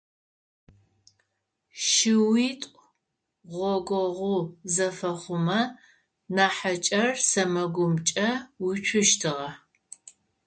[1.85, 2.79] Шыуитӏу
[3.51, 4.39] гъогогъу
[4.73, 5.61] зэфэхъумэ,
[6.35, 8.29] нахьыкӏэр сэмэгумкӏэ
[8.65, 9.49] уцущтыгъэ.